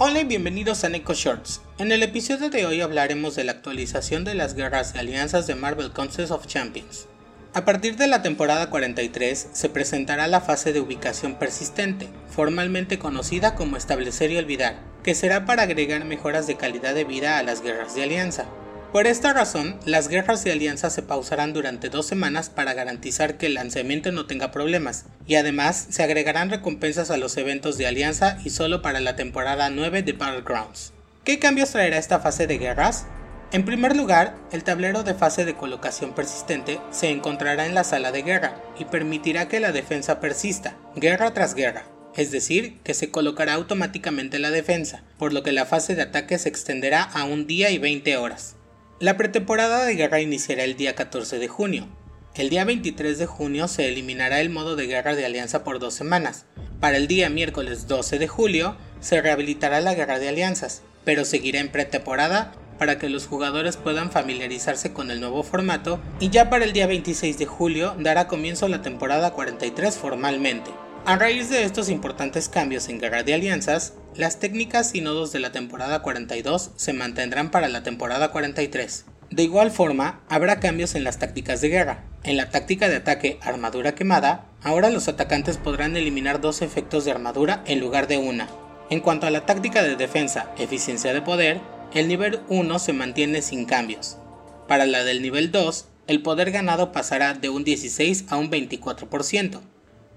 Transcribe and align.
Hola 0.00 0.20
y 0.20 0.24
bienvenidos 0.24 0.84
a 0.84 0.88
Neko 0.88 1.12
Shorts. 1.12 1.60
En 1.76 1.90
el 1.90 2.04
episodio 2.04 2.50
de 2.50 2.64
hoy 2.64 2.80
hablaremos 2.80 3.34
de 3.34 3.42
la 3.42 3.50
actualización 3.50 4.22
de 4.22 4.36
las 4.36 4.54
guerras 4.54 4.92
de 4.92 5.00
alianzas 5.00 5.48
de 5.48 5.56
Marvel 5.56 5.90
Contest 5.90 6.30
of 6.30 6.46
Champions. 6.46 7.08
A 7.52 7.64
partir 7.64 7.96
de 7.96 8.06
la 8.06 8.22
temporada 8.22 8.70
43 8.70 9.48
se 9.52 9.68
presentará 9.68 10.28
la 10.28 10.40
fase 10.40 10.72
de 10.72 10.78
ubicación 10.78 11.34
persistente, 11.34 12.08
formalmente 12.30 13.00
conocida 13.00 13.56
como 13.56 13.76
establecer 13.76 14.30
y 14.30 14.36
olvidar, 14.36 14.78
que 15.02 15.16
será 15.16 15.46
para 15.46 15.64
agregar 15.64 16.04
mejoras 16.04 16.46
de 16.46 16.56
calidad 16.56 16.94
de 16.94 17.02
vida 17.02 17.36
a 17.36 17.42
las 17.42 17.60
guerras 17.60 17.96
de 17.96 18.04
alianza. 18.04 18.44
Por 18.92 19.06
esta 19.06 19.34
razón, 19.34 19.78
las 19.84 20.08
guerras 20.08 20.42
de 20.44 20.52
alianza 20.52 20.88
se 20.88 21.02
pausarán 21.02 21.52
durante 21.52 21.90
dos 21.90 22.06
semanas 22.06 22.48
para 22.48 22.72
garantizar 22.72 23.36
que 23.36 23.44
el 23.44 23.54
lanzamiento 23.54 24.12
no 24.12 24.24
tenga 24.24 24.50
problemas, 24.50 25.04
y 25.26 25.34
además 25.34 25.88
se 25.90 26.02
agregarán 26.02 26.48
recompensas 26.48 27.10
a 27.10 27.18
los 27.18 27.36
eventos 27.36 27.76
de 27.76 27.86
alianza 27.86 28.38
y 28.46 28.50
solo 28.50 28.80
para 28.80 29.00
la 29.00 29.14
temporada 29.14 29.68
9 29.68 30.02
de 30.02 30.14
Battlegrounds. 30.14 30.94
¿Qué 31.22 31.38
cambios 31.38 31.72
traerá 31.72 31.98
esta 31.98 32.20
fase 32.20 32.46
de 32.46 32.56
guerras? 32.56 33.04
En 33.52 33.66
primer 33.66 33.94
lugar, 33.94 34.34
el 34.52 34.64
tablero 34.64 35.02
de 35.02 35.12
fase 35.12 35.44
de 35.44 35.54
colocación 35.54 36.14
persistente 36.14 36.80
se 36.90 37.10
encontrará 37.10 37.66
en 37.66 37.74
la 37.74 37.84
sala 37.84 38.10
de 38.10 38.22
guerra 38.22 38.58
y 38.78 38.86
permitirá 38.86 39.48
que 39.48 39.60
la 39.60 39.72
defensa 39.72 40.18
persista, 40.18 40.78
guerra 40.96 41.34
tras 41.34 41.54
guerra, 41.54 41.84
es 42.16 42.30
decir, 42.30 42.78
que 42.84 42.94
se 42.94 43.10
colocará 43.10 43.52
automáticamente 43.52 44.38
la 44.38 44.50
defensa, 44.50 45.02
por 45.18 45.34
lo 45.34 45.42
que 45.42 45.52
la 45.52 45.66
fase 45.66 45.94
de 45.94 46.02
ataque 46.02 46.38
se 46.38 46.48
extenderá 46.48 47.02
a 47.02 47.24
un 47.24 47.46
día 47.46 47.70
y 47.70 47.76
20 47.76 48.16
horas. 48.16 48.57
La 49.00 49.16
pretemporada 49.16 49.84
de 49.84 49.94
guerra 49.94 50.20
iniciará 50.20 50.64
el 50.64 50.74
día 50.74 50.96
14 50.96 51.38
de 51.38 51.46
junio. 51.46 51.86
El 52.34 52.50
día 52.50 52.64
23 52.64 53.16
de 53.16 53.26
junio 53.26 53.68
se 53.68 53.86
eliminará 53.86 54.40
el 54.40 54.50
modo 54.50 54.74
de 54.74 54.88
guerra 54.88 55.14
de 55.14 55.24
alianza 55.24 55.62
por 55.62 55.78
dos 55.78 55.94
semanas. 55.94 56.46
Para 56.80 56.96
el 56.96 57.06
día 57.06 57.30
miércoles 57.30 57.86
12 57.86 58.18
de 58.18 58.26
julio 58.26 58.76
se 58.98 59.20
rehabilitará 59.20 59.80
la 59.80 59.94
guerra 59.94 60.18
de 60.18 60.28
alianzas, 60.28 60.82
pero 61.04 61.24
seguirá 61.24 61.60
en 61.60 61.68
pretemporada 61.68 62.54
para 62.76 62.98
que 62.98 63.08
los 63.08 63.28
jugadores 63.28 63.76
puedan 63.76 64.10
familiarizarse 64.10 64.92
con 64.92 65.12
el 65.12 65.20
nuevo 65.20 65.44
formato 65.44 66.00
y 66.18 66.30
ya 66.30 66.50
para 66.50 66.64
el 66.64 66.72
día 66.72 66.88
26 66.88 67.38
de 67.38 67.46
julio 67.46 67.94
dará 68.00 68.26
comienzo 68.26 68.66
la 68.66 68.82
temporada 68.82 69.32
43 69.32 69.96
formalmente. 69.96 70.72
A 71.08 71.16
raíz 71.16 71.48
de 71.48 71.64
estos 71.64 71.88
importantes 71.88 72.50
cambios 72.50 72.90
en 72.90 73.00
Guerra 73.00 73.22
de 73.22 73.32
Alianzas, 73.32 73.94
las 74.14 74.40
técnicas 74.40 74.94
y 74.94 75.00
nodos 75.00 75.32
de 75.32 75.38
la 75.38 75.52
temporada 75.52 76.02
42 76.02 76.72
se 76.76 76.92
mantendrán 76.92 77.50
para 77.50 77.68
la 77.68 77.82
temporada 77.82 78.30
43. 78.30 79.06
De 79.30 79.42
igual 79.42 79.70
forma, 79.70 80.20
habrá 80.28 80.60
cambios 80.60 80.94
en 80.94 81.04
las 81.04 81.18
tácticas 81.18 81.62
de 81.62 81.70
guerra. 81.70 82.04
En 82.24 82.36
la 82.36 82.50
táctica 82.50 82.90
de 82.90 82.96
ataque 82.96 83.38
armadura 83.40 83.94
quemada, 83.94 84.48
ahora 84.62 84.90
los 84.90 85.08
atacantes 85.08 85.56
podrán 85.56 85.96
eliminar 85.96 86.42
dos 86.42 86.60
efectos 86.60 87.06
de 87.06 87.12
armadura 87.12 87.62
en 87.64 87.80
lugar 87.80 88.06
de 88.06 88.18
una. 88.18 88.46
En 88.90 89.00
cuanto 89.00 89.26
a 89.26 89.30
la 89.30 89.46
táctica 89.46 89.82
de 89.82 89.96
defensa 89.96 90.50
eficiencia 90.58 91.14
de 91.14 91.22
poder, 91.22 91.62
el 91.94 92.06
nivel 92.06 92.40
1 92.50 92.78
se 92.78 92.92
mantiene 92.92 93.40
sin 93.40 93.64
cambios. 93.64 94.18
Para 94.66 94.84
la 94.84 95.04
del 95.04 95.22
nivel 95.22 95.52
2, 95.52 95.88
el 96.06 96.20
poder 96.20 96.50
ganado 96.50 96.92
pasará 96.92 97.32
de 97.32 97.48
un 97.48 97.64
16 97.64 98.26
a 98.28 98.36
un 98.36 98.50
24%. 98.50 99.62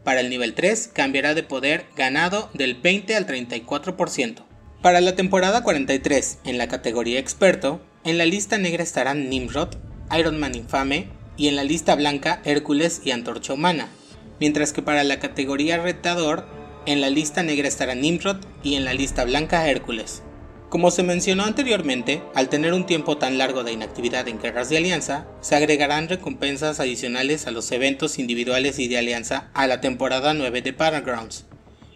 Para 0.04 0.22
el 0.22 0.30
nivel 0.30 0.54
3 0.54 0.90
cambiará 0.94 1.34
de 1.34 1.44
poder 1.44 1.86
ganado 1.96 2.50
del 2.54 2.76
20 2.76 3.16
al 3.16 3.28
34%. 3.28 4.46
Para 4.82 5.00
la 5.00 5.16
temporada 5.16 5.62
43, 5.64 6.40
en 6.44 6.58
la 6.58 6.68
categoría 6.68 7.20
experto, 7.20 7.82
en 8.04 8.18
la 8.18 8.26
lista 8.26 8.58
negra 8.58 8.82
estarán 8.82 9.30
Nimrod, 9.30 9.76
Iron 10.18 10.40
Man 10.40 10.56
Infame 10.56 11.08
y 11.38 11.48
en 11.48 11.56
la 11.56 11.64
lista 11.64 11.96
blanca 11.96 12.42
Hércules 12.46 13.02
y 13.06 13.12
Antorcha 13.12 13.54
Humana, 13.54 13.90
mientras 14.40 14.74
que 14.74 14.82
para 14.82 15.04
la 15.04 15.20
categoría 15.20 15.78
retador, 15.78 16.48
en 16.88 17.00
la 17.00 17.12
lista 17.12 17.44
negra 17.44 17.68
estarán 17.68 18.02
Nimrod 18.02 18.38
y 18.64 18.74
en 18.74 18.86
la 18.86 18.94
lista 18.94 19.24
blanca 19.24 19.70
Hércules. 19.70 20.24
Como 20.72 20.90
se 20.90 21.04
mencionó 21.04 21.44
anteriormente, 21.44 22.22
al 22.34 22.48
tener 22.48 22.72
un 22.72 22.86
tiempo 22.86 23.18
tan 23.18 23.38
largo 23.38 23.66
de 23.66 23.74
inactividad 23.74 24.26
en 24.30 24.40
guerras 24.40 24.70
de 24.70 24.78
alianza, 24.78 25.28
se 25.42 25.58
agregarán 25.58 26.08
recompensas 26.08 26.80
adicionales 26.80 27.46
a 27.46 27.52
los 27.52 27.70
eventos 27.74 28.18
individuales 28.20 28.80
y 28.80 28.88
de 28.88 28.98
alianza 28.98 29.50
a 29.54 29.68
la 29.68 29.82
temporada 29.82 30.34
9 30.34 30.62
de 30.62 30.72
Battlegrounds. 30.72 31.44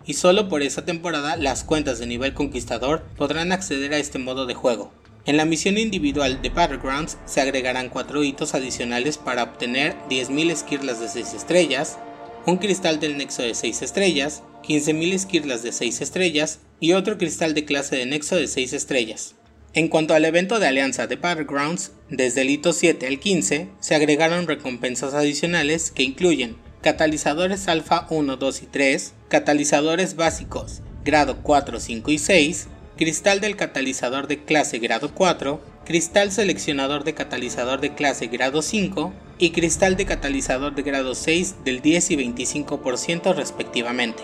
Y 0.05 0.15
solo 0.15 0.49
por 0.49 0.61
esa 0.61 0.83
temporada 0.83 1.37
las 1.37 1.63
cuentas 1.63 1.99
de 1.99 2.05
nivel 2.05 2.33
conquistador 2.33 3.03
podrán 3.15 3.53
acceder 3.53 3.93
a 3.93 3.97
este 3.97 4.19
modo 4.19 4.45
de 4.45 4.55
juego. 4.55 4.91
En 5.25 5.37
la 5.37 5.45
misión 5.45 5.77
individual 5.77 6.41
de 6.41 6.49
Battlegrounds 6.49 7.17
se 7.23 7.39
agregarán 7.39 7.87
4 7.87 8.25
hitos 8.25 8.55
adicionales 8.55 9.17
para 9.17 9.43
obtener 9.43 9.95
10.000 10.09 10.51
esquirlas 10.51 10.99
de 10.99 11.07
6 11.07 11.33
estrellas, 11.33 11.97
un 12.45 12.57
cristal 12.57 12.99
del 12.99 13.17
nexo 13.17 13.41
de 13.41 13.55
6 13.55 13.81
estrellas, 13.81 14.43
15.000 14.63 15.13
esquirlas 15.13 15.63
de 15.63 15.71
6 15.71 16.01
estrellas 16.01 16.59
y 16.79 16.93
otro 16.93 17.17
cristal 17.17 17.53
de 17.53 17.65
clase 17.65 17.95
de 17.95 18.05
nexo 18.05 18.35
de 18.35 18.47
6 18.47 18.73
estrellas. 18.73 19.35
En 19.73 19.87
cuanto 19.87 20.13
al 20.13 20.25
evento 20.25 20.59
de 20.59 20.67
alianza 20.67 21.07
de 21.07 21.15
Battlegrounds, 21.15 21.91
desde 22.09 22.41
el 22.41 22.49
hito 22.49 22.71
7 22.71 23.07
al 23.07 23.19
15 23.19 23.69
se 23.79 23.95
agregaron 23.95 24.47
recompensas 24.47 25.13
adicionales 25.13 25.91
que 25.91 26.03
incluyen 26.03 26.55
catalizadores 26.81 27.67
alfa 27.67 28.05
1, 28.09 28.37
2 28.37 28.61
y 28.61 28.65
3, 28.67 29.13
catalizadores 29.27 30.15
básicos 30.15 30.81
grado 31.03 31.37
4, 31.43 31.79
5 31.79 32.11
y 32.11 32.17
6, 32.17 32.67
cristal 32.97 33.39
del 33.39 33.55
catalizador 33.55 34.27
de 34.27 34.43
clase 34.43 34.79
grado 34.79 35.13
4, 35.13 35.61
cristal 35.85 36.31
seleccionador 36.31 37.03
de 37.03 37.13
catalizador 37.13 37.79
de 37.79 37.93
clase 37.93 38.27
grado 38.27 38.61
5 38.61 39.13
y 39.37 39.51
cristal 39.51 39.95
de 39.95 40.05
catalizador 40.05 40.75
de 40.75 40.83
grado 40.83 41.15
6 41.15 41.63
del 41.63 41.81
10 41.81 42.11
y 42.11 42.17
25% 42.17 43.35
respectivamente. 43.35 44.23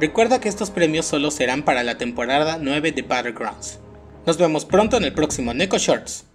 Recuerda 0.00 0.40
que 0.40 0.48
estos 0.48 0.70
premios 0.70 1.06
solo 1.06 1.30
serán 1.30 1.64
para 1.64 1.82
la 1.82 1.98
temporada 1.98 2.58
9 2.60 2.92
de 2.92 3.02
Battlegrounds. 3.02 3.80
Nos 4.26 4.38
vemos 4.38 4.64
pronto 4.64 4.96
en 4.96 5.04
el 5.04 5.12
próximo 5.12 5.54
Neko 5.54 5.78
Shorts. 5.78 6.27